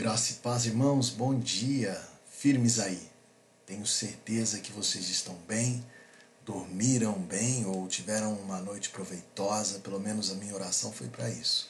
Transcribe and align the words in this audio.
Graça 0.00 0.32
e 0.32 0.36
paz, 0.36 0.64
irmãos, 0.64 1.10
bom 1.10 1.38
dia. 1.38 1.94
Firmes 2.30 2.78
aí. 2.78 3.06
Tenho 3.66 3.86
certeza 3.86 4.58
que 4.58 4.72
vocês 4.72 5.10
estão 5.10 5.34
bem, 5.46 5.84
dormiram 6.42 7.12
bem 7.12 7.66
ou 7.66 7.86
tiveram 7.86 8.32
uma 8.32 8.58
noite 8.60 8.88
proveitosa. 8.88 9.80
Pelo 9.80 10.00
menos 10.00 10.30
a 10.30 10.36
minha 10.36 10.54
oração 10.54 10.90
foi 10.90 11.06
para 11.08 11.28
isso. 11.28 11.68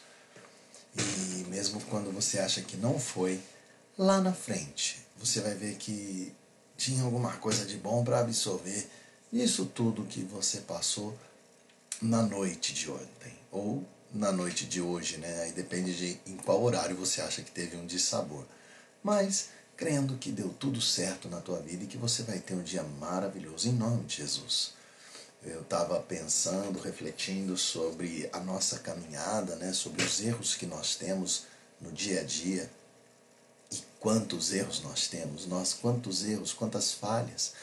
E 0.97 1.45
mesmo 1.49 1.81
quando 1.87 2.13
você 2.13 2.39
acha 2.39 2.63
que 2.63 2.77
não 2.77 3.01
foi, 3.01 3.41
lá 3.99 4.21
na 4.21 4.33
frente 4.33 5.05
você 5.17 5.41
vai 5.41 5.57
ver 5.57 5.75
que 5.75 6.33
tinha 6.77 7.03
alguma 7.03 7.37
coisa 7.39 7.67
de 7.67 7.79
bom 7.79 8.05
para 8.05 8.21
absorver 8.21 8.89
isso 9.33 9.67
tudo 9.67 10.05
que 10.05 10.23
você 10.23 10.61
passou 10.61 11.19
na 12.01 12.23
noite 12.23 12.75
de 12.75 12.89
ontem 12.93 13.33
ou 13.51 13.85
na 14.13 14.33
noite 14.33 14.67
de 14.67 14.81
hoje, 14.81 15.17
né? 15.19 15.43
Aí 15.43 15.53
depende 15.53 15.97
de 15.97 16.21
em 16.31 16.37
qual 16.37 16.63
horário 16.63 16.97
você 16.97 17.21
acha 17.21 17.43
que 17.43 17.51
teve 17.51 17.77
um 17.77 17.87
dissabor. 17.87 18.45
Mas 19.03 19.49
crendo 19.77 20.17
que 20.19 20.31
deu 20.31 20.51
tudo 20.51 20.81
certo 20.81 21.29
na 21.29 21.41
tua 21.41 21.59
vida 21.61 21.85
e 21.85 21.87
que 21.87 21.97
você 21.97 22.23
vai 22.23 22.39
ter 22.39 22.55
um 22.55 22.63
dia 22.63 22.83
maravilhoso 22.83 23.69
em 23.69 23.73
nome 23.73 24.05
de 24.05 24.17
Jesus. 24.17 24.75
Eu 25.43 25.63
estava 25.63 25.99
pensando, 26.01 26.79
refletindo 26.81 27.57
sobre 27.57 28.29
a 28.33 28.41
nossa 28.41 28.79
caminhada, 28.81 29.57
né? 29.57 29.73
Sobre 29.73 30.05
os 30.05 30.21
erros 30.21 30.55
que 30.55 30.67
nós 30.67 30.97
temos 30.97 31.45
no 31.81 31.91
dia 31.93 32.21
a 32.21 32.25
dia 32.25 32.71
e 33.73 33.79
quantos 33.99 34.53
erros 34.53 34.83
nós 34.83 35.07
temos, 35.07 35.47
nós 35.47 35.73
quantos 35.73 36.25
erros, 36.25 36.53
quantas 36.53 36.93
falhas, 36.93 37.55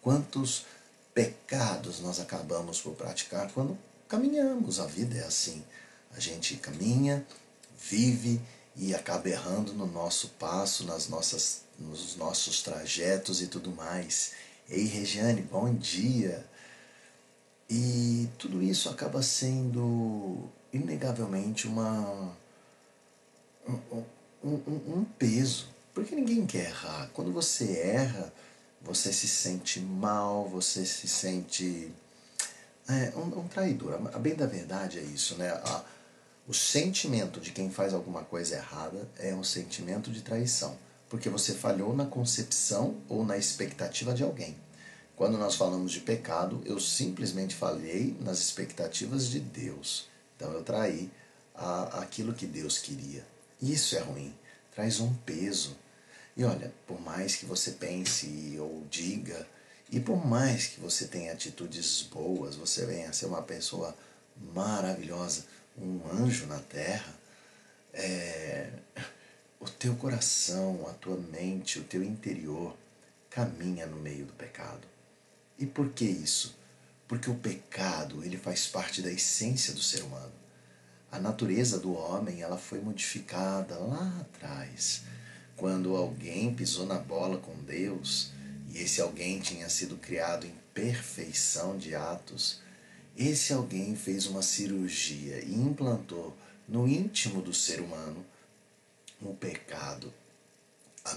quantos 0.00 0.64
pecados 1.12 2.00
nós 2.00 2.20
acabamos 2.20 2.80
por 2.80 2.94
praticar 2.94 3.50
quando 3.52 3.76
caminhamos. 4.08 4.80
A 4.80 4.86
vida 4.86 5.18
é 5.18 5.24
assim. 5.24 5.62
A 6.16 6.20
gente 6.20 6.56
caminha, 6.56 7.26
vive 7.78 8.40
e 8.74 8.94
acaba 8.94 9.28
errando 9.28 9.74
no 9.74 9.86
nosso 9.86 10.28
passo, 10.38 10.84
nas 10.84 11.08
nossas, 11.08 11.60
nos 11.78 12.16
nossos 12.16 12.62
trajetos 12.62 13.42
e 13.42 13.48
tudo 13.48 13.70
mais. 13.70 14.32
Ei, 14.66 14.84
Regiane, 14.84 15.42
bom 15.42 15.74
dia! 15.74 16.42
E 17.68 18.28
tudo 18.38 18.62
isso 18.62 18.88
acaba 18.88 19.22
sendo, 19.22 20.48
inegavelmente, 20.72 21.66
uma, 21.66 22.34
um, 23.68 24.04
um, 24.42 24.54
um 24.98 25.06
peso, 25.18 25.68
porque 25.92 26.14
ninguém 26.14 26.46
quer 26.46 26.70
errar. 26.70 27.10
Quando 27.12 27.30
você 27.30 27.78
erra, 27.78 28.32
você 28.80 29.12
se 29.12 29.28
sente 29.28 29.80
mal, 29.80 30.48
você 30.48 30.86
se 30.86 31.06
sente 31.08 31.92
é, 32.88 33.12
um, 33.16 33.40
um 33.40 33.48
traidor. 33.48 34.00
A 34.14 34.18
bem 34.18 34.34
da 34.34 34.46
verdade 34.46 34.98
é 34.98 35.02
isso, 35.02 35.36
né? 35.36 35.50
A, 35.50 35.84
o 36.48 36.54
sentimento 36.54 37.40
de 37.40 37.50
quem 37.50 37.70
faz 37.70 37.92
alguma 37.92 38.22
coisa 38.22 38.54
errada 38.54 39.08
é 39.18 39.34
um 39.34 39.42
sentimento 39.42 40.12
de 40.12 40.22
traição, 40.22 40.78
porque 41.08 41.28
você 41.28 41.52
falhou 41.52 41.94
na 41.94 42.06
concepção 42.06 42.96
ou 43.08 43.24
na 43.24 43.36
expectativa 43.36 44.14
de 44.14 44.22
alguém. 44.22 44.56
Quando 45.16 45.38
nós 45.38 45.56
falamos 45.56 45.90
de 45.90 46.00
pecado, 46.00 46.62
eu 46.64 46.78
simplesmente 46.78 47.54
falhei 47.54 48.16
nas 48.20 48.38
expectativas 48.38 49.28
de 49.28 49.40
Deus. 49.40 50.08
Então 50.36 50.52
eu 50.52 50.62
traí 50.62 51.10
a, 51.54 52.00
aquilo 52.00 52.34
que 52.34 52.46
Deus 52.46 52.78
queria. 52.78 53.26
Isso 53.60 53.96
é 53.96 54.00
ruim, 54.00 54.32
traz 54.72 55.00
um 55.00 55.12
peso. 55.14 55.76
E 56.36 56.44
olha, 56.44 56.72
por 56.86 57.00
mais 57.00 57.34
que 57.34 57.46
você 57.46 57.72
pense 57.72 58.56
ou 58.60 58.84
diga, 58.88 59.46
e 59.90 59.98
por 59.98 60.24
mais 60.24 60.66
que 60.66 60.80
você 60.80 61.06
tenha 61.06 61.32
atitudes 61.32 62.02
boas, 62.02 62.54
você 62.54 62.84
venha 62.84 63.08
a 63.08 63.12
ser 63.12 63.26
uma 63.26 63.42
pessoa 63.42 63.96
maravilhosa, 64.54 65.44
um 65.78 66.00
anjo 66.10 66.46
na 66.46 66.58
terra, 66.58 67.14
é, 67.92 68.70
o 69.60 69.68
teu 69.68 69.94
coração, 69.96 70.86
a 70.88 70.92
tua 70.92 71.16
mente, 71.16 71.78
o 71.78 71.84
teu 71.84 72.02
interior 72.02 72.76
caminha 73.30 73.86
no 73.86 73.96
meio 73.96 74.26
do 74.26 74.32
pecado. 74.32 74.86
E 75.58 75.66
por 75.66 75.90
que 75.90 76.04
isso? 76.04 76.56
Porque 77.08 77.30
o 77.30 77.34
pecado, 77.34 78.24
ele 78.24 78.36
faz 78.36 78.66
parte 78.66 79.00
da 79.00 79.10
essência 79.10 79.72
do 79.72 79.80
ser 79.80 80.02
humano. 80.02 80.32
A 81.10 81.18
natureza 81.18 81.78
do 81.78 81.94
homem, 81.94 82.42
ela 82.42 82.58
foi 82.58 82.80
modificada 82.80 83.78
lá 83.78 84.20
atrás, 84.20 85.02
quando 85.56 85.96
alguém 85.96 86.54
pisou 86.54 86.84
na 86.84 86.98
bola 86.98 87.38
com 87.38 87.54
Deus, 87.62 88.32
e 88.68 88.78
esse 88.78 89.00
alguém 89.00 89.40
tinha 89.40 89.68
sido 89.70 89.96
criado 89.96 90.46
em 90.46 90.54
perfeição 90.74 91.78
de 91.78 91.94
atos, 91.94 92.60
esse 93.16 93.52
alguém 93.52 93.96
fez 93.96 94.26
uma 94.26 94.42
cirurgia 94.42 95.42
e 95.44 95.54
implantou 95.54 96.36
no 96.68 96.86
íntimo 96.86 97.40
do 97.40 97.54
ser 97.54 97.80
humano 97.80 98.24
o 99.20 99.34
pecado, 99.34 100.12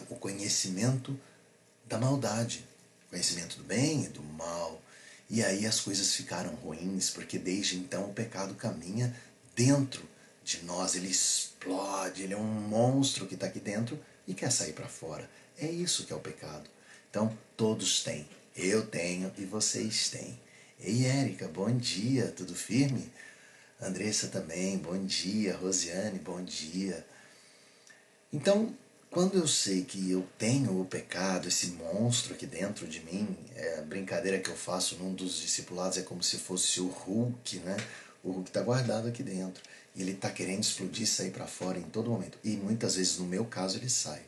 o 0.10 0.16
conhecimento 0.16 1.20
da 1.86 1.98
maldade, 1.98 2.66
conhecimento 3.10 3.58
do 3.58 3.64
bem 3.64 4.06
e 4.06 4.08
do 4.08 4.24
mal. 4.24 4.82
E 5.30 5.44
aí 5.44 5.66
as 5.66 5.80
coisas 5.80 6.16
ficaram 6.16 6.54
ruins, 6.56 7.10
porque 7.10 7.38
desde 7.38 7.78
então 7.78 8.10
o 8.10 8.14
pecado 8.14 8.56
caminha 8.56 9.16
dentro 9.56 10.08
de 10.44 10.64
nós, 10.64 10.96
ele 10.96 11.10
explode, 11.10 12.24
ele 12.24 12.34
é 12.34 12.38
um 12.38 12.44
monstro 12.44 13.28
que 13.28 13.36
está 13.36 13.48
aqui 13.48 13.60
dentro 13.60 14.00
e 14.28 14.34
quer 14.34 14.52
sair 14.52 14.74
para 14.74 14.88
fora. 14.88 15.30
É 15.58 15.70
isso 15.70 16.06
que 16.06 16.14
é 16.14 16.16
o 16.16 16.20
pecado. 16.22 16.70
Então, 17.10 17.38
todos 17.58 18.04
têm. 18.04 18.28
Eu 18.56 18.86
tenho 18.88 19.32
e 19.38 19.46
vocês 19.46 20.10
têm. 20.10 20.40
Ei, 20.82 21.06
Érica, 21.06 21.46
bom 21.50 21.70
dia, 21.76 22.32
tudo 22.32 22.56
firme? 22.56 23.12
Andressa 23.82 24.30
também, 24.30 24.78
bom 24.78 24.98
dia. 25.06 25.58
Rosiane, 25.58 26.18
bom 26.20 26.42
dia. 26.42 27.06
Então, 28.32 28.74
quando 29.12 29.38
eu 29.38 29.46
sei 29.46 29.84
que 29.84 30.10
eu 30.10 30.26
tenho 30.38 30.80
o 30.80 30.86
pecado, 30.86 31.50
esse 31.50 31.72
monstro 31.72 32.34
aqui 32.34 32.46
dentro 32.48 32.88
de 32.88 33.02
mim, 33.02 33.28
é 33.58 33.80
a 33.80 33.82
brincadeira 33.82 34.40
que 34.40 34.50
eu 34.50 34.56
faço 34.56 34.96
num 34.96 35.14
dos 35.14 35.42
discipulados 35.42 35.98
é 35.98 36.02
como 36.02 36.24
se 36.24 36.38
fosse 36.38 36.80
o 36.80 36.88
Hulk, 36.88 37.58
né? 37.58 37.76
O 38.24 38.32
Hulk 38.32 38.50
está 38.50 38.62
guardado 38.62 39.10
aqui 39.10 39.22
dentro 39.22 39.62
e 39.94 40.02
ele 40.02 40.14
está 40.14 40.30
querendo 40.30 40.64
explodir, 40.64 41.06
sair 41.06 41.32
para 41.32 41.46
fora 41.46 41.78
em 41.78 41.90
todo 41.90 42.10
momento. 42.10 42.38
E 42.42 42.52
muitas 42.52 42.96
vezes, 42.96 43.18
no 43.18 43.26
meu 43.26 43.44
caso, 43.44 43.78
ele 43.78 43.90
sai. 43.90 44.22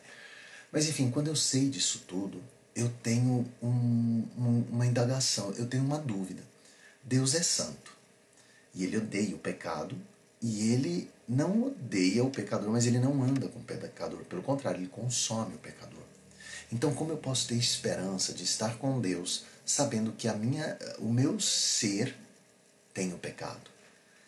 Mas 0.69 0.89
enfim, 0.89 1.09
quando 1.11 1.29
eu 1.29 1.35
sei 1.35 1.69
disso 1.69 2.03
tudo, 2.05 2.43
eu 2.75 2.89
tenho 3.03 3.45
um, 3.61 4.27
um, 4.37 4.65
uma 4.71 4.85
indagação, 4.85 5.51
eu 5.57 5.65
tenho 5.65 5.83
uma 5.83 5.97
dúvida. 5.97 6.43
Deus 7.03 7.35
é 7.35 7.43
santo 7.43 7.95
e 8.73 8.83
ele 8.83 8.97
odeia 8.97 9.35
o 9.35 9.39
pecado 9.39 9.95
e 10.41 10.71
ele 10.71 11.09
não 11.27 11.63
odeia 11.63 12.23
o 12.23 12.31
pecador, 12.31 12.71
mas 12.71 12.85
ele 12.85 12.99
não 12.99 13.23
anda 13.23 13.47
com 13.47 13.59
o 13.59 13.63
pecador. 13.63 14.23
Pelo 14.25 14.41
contrário, 14.41 14.79
ele 14.79 14.87
consome 14.87 15.55
o 15.55 15.59
pecador. 15.59 16.01
Então, 16.71 16.93
como 16.93 17.11
eu 17.11 17.17
posso 17.17 17.47
ter 17.47 17.55
esperança 17.55 18.33
de 18.33 18.43
estar 18.43 18.77
com 18.77 18.99
Deus, 18.99 19.43
sabendo 19.65 20.13
que 20.13 20.27
a 20.27 20.33
minha, 20.33 20.77
o 20.99 21.11
meu 21.11 21.39
ser 21.39 22.15
tem 22.93 23.13
o 23.13 23.17
pecado? 23.17 23.69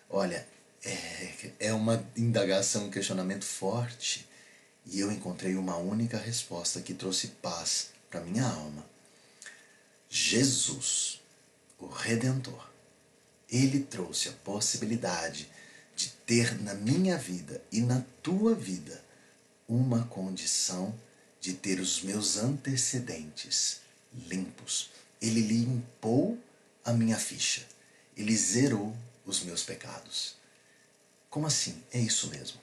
Olha, 0.10 0.46
é, 0.84 1.52
é 1.60 1.74
uma 1.74 2.06
indagação, 2.16 2.86
um 2.86 2.92
questionamento 2.92 3.46
forte. 3.46 4.28
E 4.86 5.00
eu 5.00 5.12
encontrei 5.12 5.56
uma 5.56 5.78
única 5.78 6.18
resposta 6.18 6.82
que 6.82 6.94
trouxe 6.94 7.28
paz 7.28 7.93
para 8.14 8.22
minha 8.22 8.46
alma. 8.46 8.86
Jesus, 10.08 11.20
o 11.80 11.88
Redentor, 11.88 12.70
ele 13.50 13.80
trouxe 13.80 14.30
a 14.30 14.34
possibilidade 14.34 15.50
de 15.96 16.10
ter 16.24 16.62
na 16.62 16.76
minha 16.76 17.18
vida 17.18 17.60
e 17.72 17.82
na 17.82 18.04
tua 18.22 18.54
vida 18.54 19.04
uma 19.68 20.06
condição 20.06 20.94
de 21.42 21.54
ter 21.54 21.80
os 21.80 22.04
meus 22.04 22.38
antecedentes 22.38 23.82
limpos. 24.28 24.92
Ele 25.20 25.42
limpou 25.42 26.38
a 26.86 26.94
minha 26.94 27.18
ficha. 27.18 27.66
Ele 28.16 28.38
zerou 28.38 28.96
os 29.26 29.44
meus 29.44 29.64
pecados. 29.64 30.36
Como 31.32 31.48
assim? 31.48 31.82
É 31.92 31.98
isso 31.98 32.28
mesmo. 32.28 32.62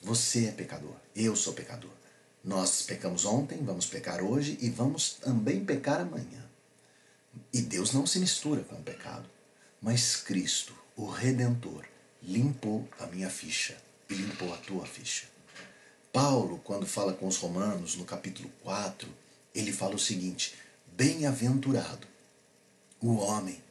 Você 0.00 0.46
é 0.46 0.52
pecador. 0.52 0.94
Eu 1.16 1.34
sou 1.34 1.54
pecador. 1.54 1.90
Nós 2.44 2.82
pecamos 2.82 3.24
ontem, 3.24 3.64
vamos 3.64 3.86
pecar 3.86 4.22
hoje 4.22 4.58
e 4.60 4.68
vamos 4.68 5.14
também 5.14 5.64
pecar 5.64 6.00
amanhã. 6.00 6.44
E 7.52 7.62
Deus 7.62 7.92
não 7.92 8.04
se 8.04 8.18
mistura 8.18 8.62
com 8.62 8.74
o 8.74 8.82
pecado. 8.82 9.28
Mas 9.80 10.16
Cristo, 10.16 10.74
o 10.96 11.06
Redentor, 11.06 11.84
limpou 12.22 12.88
a 12.98 13.06
minha 13.06 13.30
ficha 13.30 13.76
e 14.10 14.14
limpou 14.14 14.52
a 14.52 14.56
tua 14.56 14.86
ficha. 14.86 15.26
Paulo, 16.12 16.60
quando 16.64 16.86
fala 16.86 17.12
com 17.12 17.26
os 17.26 17.36
romanos, 17.36 17.96
no 17.96 18.04
capítulo 18.04 18.50
4, 18.62 19.08
ele 19.54 19.72
fala 19.72 19.94
o 19.94 19.98
seguinte: 19.98 20.54
Bem-aventurado 20.96 22.06
o 23.00 23.14
homem 23.14 23.62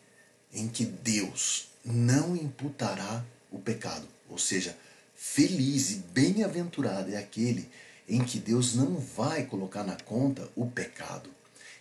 em 0.54 0.68
que 0.68 0.86
Deus 0.86 1.70
não 1.84 2.36
imputará 2.36 3.24
o 3.52 3.60
pecado. 3.60 4.08
Ou 4.30 4.38
seja, 4.38 4.78
feliz 5.14 5.92
e 5.92 5.96
bem-aventurado 5.96 7.14
é 7.14 7.18
aquele 7.18 7.70
em 8.08 8.24
que 8.24 8.40
Deus 8.40 8.76
não 8.76 8.98
vai 8.98 9.46
colocar 9.46 9.84
na 9.84 9.96
conta 9.96 10.50
o 10.56 10.66
pecado. 10.66 11.30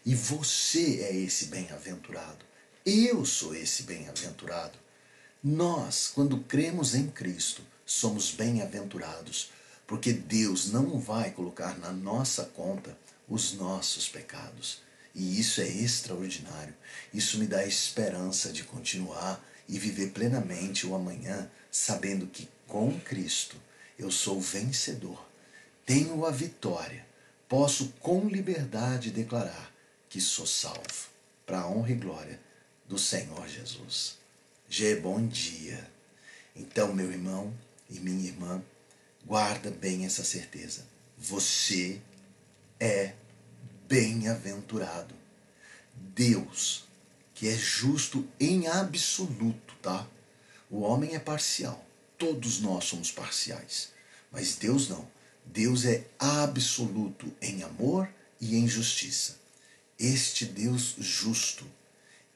E 0.04 0.14
você 0.14 1.00
é 1.02 1.14
esse 1.14 1.46
bem-aventurado. 1.46 2.44
Eu 2.84 3.24
sou 3.26 3.54
esse 3.54 3.82
bem-aventurado. 3.82 4.78
Nós, 5.42 6.10
quando 6.14 6.38
cremos 6.38 6.94
em 6.94 7.08
Cristo, 7.08 7.62
somos 7.84 8.30
bem-aventurados, 8.30 9.50
porque 9.86 10.12
Deus 10.12 10.70
não 10.70 10.98
vai 10.98 11.30
colocar 11.30 11.78
na 11.78 11.92
nossa 11.92 12.44
conta 12.44 12.96
os 13.28 13.52
nossos 13.54 14.08
pecados. 14.08 14.82
E 15.14 15.40
isso 15.40 15.60
é 15.60 15.68
extraordinário. 15.68 16.74
Isso 17.12 17.38
me 17.38 17.46
dá 17.46 17.66
esperança 17.66 18.52
de 18.52 18.64
continuar 18.64 19.44
e 19.68 19.78
viver 19.78 20.10
plenamente 20.10 20.86
o 20.86 20.94
amanhã, 20.94 21.50
sabendo 21.70 22.26
que 22.26 22.48
com 22.66 22.98
Cristo 23.00 23.56
eu 23.98 24.10
sou 24.10 24.40
vencedor, 24.40 25.24
tenho 25.84 26.24
a 26.24 26.30
vitória, 26.30 27.06
posso 27.48 27.88
com 28.00 28.28
liberdade 28.28 29.10
declarar 29.10 29.72
que 30.08 30.20
sou 30.20 30.46
salvo, 30.46 31.08
para 31.46 31.60
a 31.60 31.68
honra 31.68 31.92
e 31.92 31.94
glória 31.94 32.40
do 32.86 32.98
Senhor 32.98 33.48
Jesus. 33.48 34.18
Gê, 34.68 34.96
bom 34.96 35.24
dia. 35.26 35.88
Então, 36.54 36.92
meu 36.92 37.10
irmão 37.10 37.52
e 37.88 37.98
minha 38.00 38.28
irmã, 38.28 38.62
guarda 39.24 39.70
bem 39.70 40.04
essa 40.04 40.24
certeza. 40.24 40.86
Você 41.16 42.00
é 42.78 43.14
bem-aventurado. 43.88 45.14
Deus, 45.94 46.84
que 47.34 47.48
é 47.48 47.56
justo 47.56 48.26
em 48.38 48.68
absoluto, 48.68 49.74
tá? 49.82 50.06
O 50.70 50.80
homem 50.80 51.14
é 51.14 51.18
parcial. 51.18 51.84
Todos 52.16 52.60
nós 52.60 52.84
somos 52.84 53.10
parciais. 53.10 53.92
Mas 54.30 54.54
Deus 54.56 54.88
não. 54.88 55.06
Deus 55.44 55.84
é 55.84 56.04
absoluto 56.18 57.32
em 57.40 57.62
amor 57.62 58.08
e 58.40 58.56
em 58.56 58.68
justiça. 58.68 59.36
Este 59.98 60.44
Deus 60.44 60.94
justo, 60.98 61.66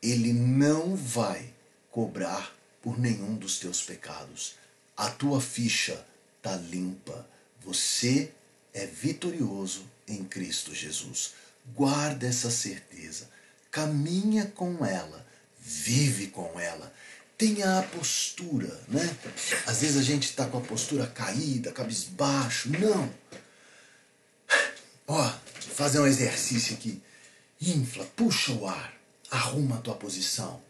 ele 0.03 0.33
não 0.33 0.95
vai 0.95 1.53
cobrar 1.91 2.55
por 2.83 2.99
nenhum 2.99 3.37
dos 3.37 3.59
teus 3.59 3.83
pecados. 3.83 4.57
A 4.97 5.09
tua 5.11 5.41
ficha 5.41 6.05
está 6.37 6.57
limpa. 6.57 7.27
Você 7.63 8.31
é 8.75 8.85
vitorioso 8.85 9.85
em 10.07 10.23
Cristo 10.25 10.75
Jesus. 10.75 11.33
Guarda 11.75 12.27
essa 12.27 12.51
certeza. 12.51 13.31
Caminha 13.71 14.47
com 14.55 14.85
ela. 14.85 15.27
Vive 15.59 16.27
com 16.27 16.61
ela. 16.61 16.93
Tenha 17.37 17.81
a 17.81 17.83
postura, 17.83 18.81
né? 18.89 19.17
Às 19.67 19.81
vezes 19.81 19.97
a 19.97 20.03
gente 20.03 20.25
está 20.25 20.47
com 20.47 20.59
a 20.59 20.61
postura 20.61 21.07
caída, 21.07 21.73
cabisbaixo. 21.73 22.71
Não. 22.71 23.13
Ó, 25.07 25.33
fazer 25.75 25.99
um 25.99 26.07
exercício 26.07 26.75
aqui. 26.75 27.03
Infla, 27.61 28.05
puxa 28.17 28.53
o 28.53 28.69
ar. 28.69 28.95
Arruma 29.31 29.77
a 29.77 29.81
tua 29.81 29.97
posição. 29.97 30.63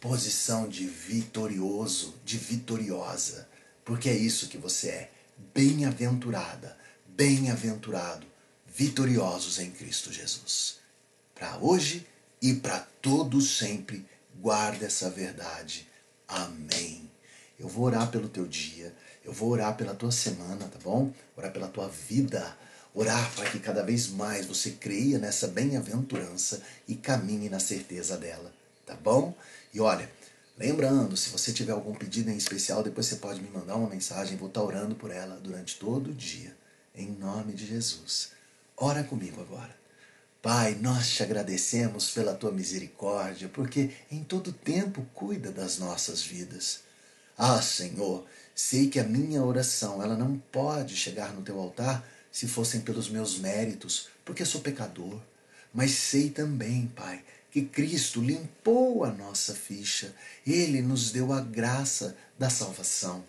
Posição 0.00 0.68
de 0.68 0.86
vitorioso, 0.86 2.14
de 2.24 2.38
vitoriosa. 2.38 3.48
Porque 3.84 4.08
é 4.08 4.16
isso 4.16 4.48
que 4.48 4.58
você 4.58 4.88
é. 4.88 5.10
Bem-aventurada, 5.52 6.76
bem-aventurado, 7.04 8.24
vitoriosos 8.66 9.58
em 9.58 9.70
Cristo 9.72 10.12
Jesus. 10.12 10.76
Para 11.34 11.58
hoje 11.58 12.06
e 12.40 12.54
para 12.54 12.78
todos 13.00 13.58
sempre, 13.58 14.06
guarda 14.40 14.86
essa 14.86 15.10
verdade. 15.10 15.88
Amém. 16.32 17.10
Eu 17.60 17.68
vou 17.68 17.84
orar 17.84 18.10
pelo 18.10 18.28
teu 18.28 18.46
dia, 18.46 18.92
eu 19.22 19.32
vou 19.32 19.50
orar 19.50 19.76
pela 19.76 19.94
tua 19.94 20.10
semana, 20.10 20.66
tá 20.66 20.78
bom? 20.82 21.12
Orar 21.36 21.52
pela 21.52 21.68
tua 21.68 21.88
vida, 21.88 22.56
orar 22.94 23.30
para 23.34 23.50
que 23.50 23.58
cada 23.58 23.82
vez 23.82 24.08
mais 24.08 24.46
você 24.46 24.70
creia 24.70 25.18
nessa 25.18 25.46
bem-aventurança 25.46 26.62
e 26.88 26.94
caminhe 26.94 27.50
na 27.50 27.60
certeza 27.60 28.16
dela, 28.16 28.50
tá 28.86 28.94
bom? 28.94 29.34
E 29.74 29.80
olha, 29.80 30.10
lembrando, 30.58 31.16
se 31.16 31.28
você 31.28 31.52
tiver 31.52 31.72
algum 31.72 31.94
pedido 31.94 32.30
em 32.30 32.36
especial, 32.36 32.82
depois 32.82 33.06
você 33.06 33.16
pode 33.16 33.40
me 33.40 33.50
mandar 33.50 33.76
uma 33.76 33.90
mensagem, 33.90 34.36
vou 34.36 34.48
estar 34.48 34.62
orando 34.62 34.94
por 34.94 35.10
ela 35.10 35.36
durante 35.36 35.78
todo 35.78 36.10
o 36.10 36.14
dia, 36.14 36.56
em 36.94 37.10
nome 37.10 37.52
de 37.52 37.66
Jesus. 37.66 38.30
Ora 38.76 39.04
comigo 39.04 39.40
agora. 39.42 39.81
Pai, 40.42 40.74
nós 40.80 41.08
te 41.08 41.22
agradecemos 41.22 42.10
pela 42.10 42.34
tua 42.34 42.50
misericórdia, 42.50 43.48
porque 43.48 43.92
em 44.10 44.24
todo 44.24 44.52
tempo 44.52 45.06
cuida 45.14 45.52
das 45.52 45.78
nossas 45.78 46.20
vidas. 46.24 46.80
Ah, 47.38 47.62
Senhor, 47.62 48.26
sei 48.52 48.88
que 48.88 48.98
a 48.98 49.04
minha 49.04 49.40
oração, 49.40 50.02
ela 50.02 50.16
não 50.16 50.36
pode 50.50 50.96
chegar 50.96 51.32
no 51.32 51.42
teu 51.42 51.60
altar 51.60 52.04
se 52.32 52.48
fossem 52.48 52.80
pelos 52.80 53.08
meus 53.08 53.38
méritos, 53.38 54.08
porque 54.24 54.44
sou 54.44 54.60
pecador. 54.60 55.22
Mas 55.72 55.92
sei 55.92 56.28
também, 56.28 56.88
Pai, 56.88 57.22
que 57.48 57.62
Cristo 57.62 58.20
limpou 58.20 59.04
a 59.04 59.12
nossa 59.12 59.54
ficha. 59.54 60.12
Ele 60.44 60.82
nos 60.82 61.12
deu 61.12 61.32
a 61.32 61.40
graça 61.40 62.16
da 62.36 62.50
salvação. 62.50 63.24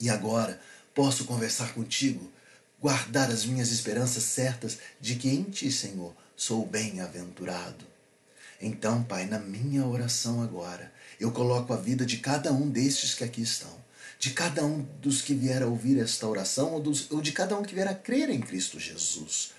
E 0.00 0.08
agora 0.08 0.58
posso 0.94 1.26
conversar 1.26 1.74
contigo, 1.74 2.32
guardar 2.80 3.30
as 3.30 3.44
minhas 3.44 3.70
esperanças 3.70 4.24
certas 4.24 4.78
de 4.98 5.16
que 5.16 5.28
em 5.28 5.42
ti, 5.44 5.70
Senhor, 5.70 6.21
sou 6.42 6.66
bem-aventurado. 6.66 7.86
Então, 8.60 9.04
Pai, 9.04 9.26
na 9.26 9.38
minha 9.38 9.86
oração 9.86 10.42
agora, 10.42 10.92
eu 11.20 11.30
coloco 11.30 11.72
a 11.72 11.76
vida 11.76 12.04
de 12.04 12.16
cada 12.16 12.52
um 12.52 12.68
destes 12.68 13.14
que 13.14 13.22
aqui 13.22 13.42
estão, 13.42 13.72
de 14.18 14.30
cada 14.30 14.64
um 14.64 14.84
dos 15.00 15.22
que 15.22 15.34
vier 15.34 15.62
a 15.62 15.68
ouvir 15.68 16.00
esta 16.00 16.26
oração, 16.26 16.72
ou, 16.72 16.80
dos, 16.80 17.08
ou 17.12 17.20
de 17.20 17.30
cada 17.30 17.56
um 17.56 17.62
que 17.62 17.76
vier 17.76 17.86
a 17.86 17.94
crer 17.94 18.28
em 18.28 18.40
Cristo 18.40 18.80
Jesus. 18.80 19.52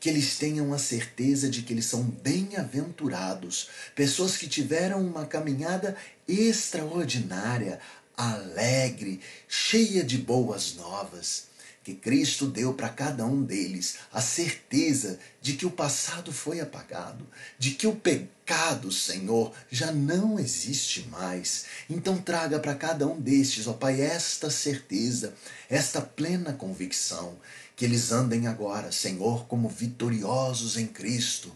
Que 0.00 0.08
eles 0.08 0.38
tenham 0.38 0.72
a 0.72 0.78
certeza 0.78 1.46
de 1.50 1.60
que 1.60 1.74
eles 1.74 1.84
são 1.84 2.04
bem-aventurados, 2.04 3.68
pessoas 3.94 4.38
que 4.38 4.48
tiveram 4.48 5.06
uma 5.06 5.26
caminhada 5.26 5.94
extraordinária, 6.26 7.78
alegre, 8.16 9.20
cheia 9.46 10.02
de 10.02 10.16
boas 10.16 10.74
novas 10.74 11.49
que 11.82 11.94
Cristo 11.94 12.46
deu 12.46 12.74
para 12.74 12.90
cada 12.90 13.24
um 13.24 13.42
deles 13.42 13.96
a 14.12 14.20
certeza 14.20 15.18
de 15.40 15.54
que 15.54 15.64
o 15.64 15.70
passado 15.70 16.32
foi 16.32 16.60
apagado, 16.60 17.26
de 17.58 17.70
que 17.70 17.86
o 17.86 17.96
pecado, 17.96 18.92
Senhor, 18.92 19.52
já 19.70 19.90
não 19.90 20.38
existe 20.38 21.08
mais. 21.08 21.64
Então 21.88 22.18
traga 22.18 22.58
para 22.58 22.74
cada 22.74 23.06
um 23.06 23.18
destes, 23.18 23.66
ó 23.66 23.72
Pai, 23.72 24.02
esta 24.02 24.50
certeza, 24.50 25.34
esta 25.68 26.00
plena 26.02 26.52
convicção, 26.52 27.38
que 27.74 27.86
eles 27.86 28.12
andem 28.12 28.46
agora, 28.46 28.92
Senhor, 28.92 29.46
como 29.46 29.68
vitoriosos 29.68 30.76
em 30.76 30.86
Cristo, 30.86 31.50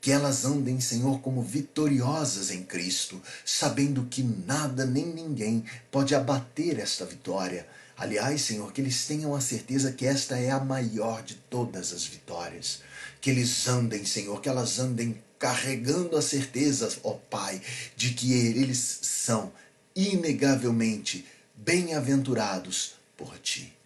que 0.00 0.10
elas 0.10 0.44
andem, 0.44 0.80
Senhor, 0.80 1.20
como 1.20 1.42
vitoriosas 1.42 2.50
em 2.50 2.64
Cristo, 2.64 3.20
sabendo 3.44 4.06
que 4.10 4.22
nada 4.22 4.84
nem 4.84 5.06
ninguém 5.06 5.64
pode 5.90 6.14
abater 6.14 6.78
esta 6.78 7.04
vitória 7.04 7.66
Aliás, 7.98 8.42
Senhor, 8.42 8.72
que 8.72 8.80
eles 8.80 9.06
tenham 9.06 9.34
a 9.34 9.40
certeza 9.40 9.90
que 9.90 10.06
esta 10.06 10.38
é 10.38 10.50
a 10.50 10.60
maior 10.60 11.20
de 11.22 11.34
todas 11.34 11.92
as 11.92 12.04
vitórias. 12.04 12.80
Que 13.20 13.30
eles 13.30 13.66
andem, 13.66 14.04
Senhor, 14.06 14.40
que 14.40 14.48
elas 14.48 14.78
andem 14.78 15.20
carregando 15.36 16.16
a 16.16 16.22
certeza, 16.22 16.88
ó 17.02 17.14
Pai, 17.14 17.60
de 17.96 18.14
que 18.14 18.32
eles 18.32 19.00
são 19.02 19.52
inegavelmente 19.96 21.26
bem-aventurados 21.56 22.94
por 23.16 23.36
Ti. 23.40 23.77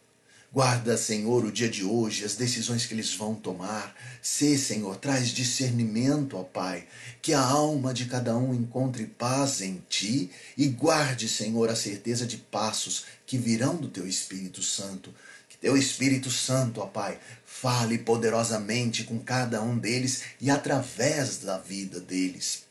Guarda, 0.53 0.99
Senhor, 0.99 1.47
o 1.47 1.51
dia 1.51 1.71
de 1.71 1.83
hoje, 1.83 2.27
as 2.27 2.37
decisões 2.37 2.85
que 2.85 2.93
eles 2.93 3.15
vão 3.15 3.35
tomar. 3.35 3.97
Se, 4.21 4.59
Senhor, 4.59 4.97
traz 4.97 5.31
discernimento, 5.31 6.37
ó 6.37 6.43
Pai, 6.43 6.87
que 7.23 7.33
a 7.33 7.41
alma 7.41 7.95
de 7.95 8.05
cada 8.05 8.37
um 8.37 8.53
encontre 8.53 9.07
paz 9.07 9.63
em 9.63 9.83
Ti 9.89 10.31
e 10.55 10.69
guarde, 10.69 11.27
Senhor, 11.27 11.71
a 11.71 11.75
certeza 11.75 12.27
de 12.27 12.37
passos 12.37 13.07
que 13.25 13.39
virão 13.39 13.77
do 13.77 13.89
Teu 13.89 14.07
Espírito 14.07 14.63
Santo. 14.63 15.15
Que 15.49 15.57
Teu 15.57 15.75
Espírito 15.75 16.31
Santo, 16.31 16.83
ó 16.83 16.87
Pai, 16.87 17.19
fale 17.47 17.97
poderosamente 17.97 19.05
com 19.05 19.19
cada 19.19 19.63
um 19.63 19.79
deles 19.79 20.23
e 20.39 20.51
através 20.51 21.39
da 21.39 21.57
vida 21.57 21.99
deles 21.99 22.71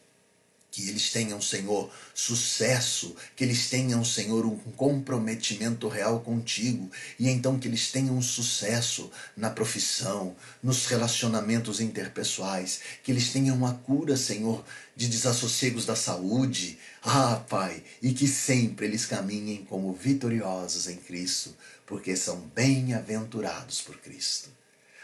que 0.71 0.87
eles 0.87 1.11
tenham, 1.11 1.41
Senhor, 1.41 1.91
sucesso, 2.15 3.13
que 3.35 3.43
eles 3.43 3.69
tenham, 3.69 4.05
Senhor, 4.05 4.45
um 4.45 4.57
comprometimento 4.57 5.89
real 5.89 6.21
contigo, 6.21 6.89
e 7.19 7.27
então 7.27 7.59
que 7.59 7.67
eles 7.67 7.91
tenham 7.91 8.21
sucesso 8.21 9.11
na 9.35 9.49
profissão, 9.49 10.33
nos 10.63 10.85
relacionamentos 10.85 11.81
interpessoais, 11.81 12.79
que 13.03 13.11
eles 13.11 13.33
tenham 13.33 13.65
a 13.65 13.73
cura, 13.73 14.15
Senhor, 14.15 14.63
de 14.95 15.09
desassossegos 15.09 15.85
da 15.85 15.95
saúde. 15.95 16.79
Ah, 17.03 17.43
Pai, 17.49 17.83
e 18.01 18.13
que 18.13 18.27
sempre 18.27 18.85
eles 18.85 19.05
caminhem 19.05 19.65
como 19.65 19.91
vitoriosos 19.91 20.87
em 20.87 20.95
Cristo, 20.95 21.53
porque 21.85 22.15
são 22.15 22.39
bem-aventurados 22.55 23.81
por 23.81 23.97
Cristo. 23.97 24.60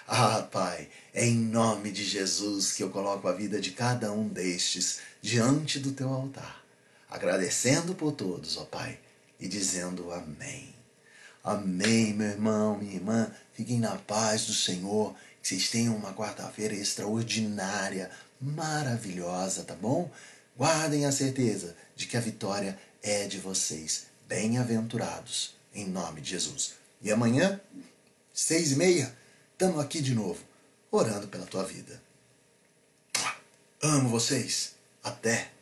Ah, 0.10 0.42
Pai, 0.42 0.88
é 1.14 1.26
em 1.26 1.36
nome 1.36 1.92
de 1.92 2.06
Jesus 2.06 2.72
que 2.72 2.82
eu 2.82 2.90
coloco 2.90 3.28
a 3.28 3.34
vida 3.34 3.60
de 3.60 3.72
cada 3.72 4.10
um 4.14 4.26
destes 4.26 5.00
diante 5.22 5.80
do 5.80 5.92
teu 5.92 6.08
altar, 6.08 6.64
agradecendo 7.10 7.94
por 7.94 8.14
todos, 8.14 8.56
ó 8.56 8.64
Pai, 8.64 8.98
e 9.38 9.50
dizendo 9.50 10.14
amém. 10.14 10.74
Amém, 11.44 12.14
meu 12.14 12.30
irmão, 12.30 12.78
minha 12.78 12.96
irmã. 12.96 13.32
Fiquem 13.54 13.80
na 13.80 13.98
paz 13.98 14.46
do 14.46 14.54
Senhor. 14.54 15.14
Que 15.42 15.50
vocês 15.50 15.70
tenham 15.70 15.96
uma 15.96 16.14
quarta-feira 16.14 16.74
extraordinária, 16.74 18.10
maravilhosa, 18.40 19.64
tá 19.64 19.76
bom? 19.76 20.10
Guardem 20.58 21.06
a 21.06 21.12
certeza 21.12 21.76
de 21.96 22.06
que 22.06 22.16
a 22.16 22.22
vitória 22.22 22.80
é 23.04 23.28
de 23.28 23.40
vocês. 23.40 24.08
Bem-aventurados, 24.28 25.56
em 25.74 25.86
nome 25.86 26.22
de 26.22 26.32
Jesus. 26.32 26.76
E 27.02 27.12
amanhã 27.12 27.60
seis 28.34 28.72
e 28.72 28.76
meia, 28.76 29.14
estamos 29.58 29.84
aqui 29.84 30.04
de 30.04 30.14
novo, 30.14 30.38
orando 30.92 31.28
pela 31.30 31.48
tua 31.48 31.64
vida. 31.64 32.00
Amo 33.82 34.08
vocês. 34.08 34.76
Até! 35.04 35.57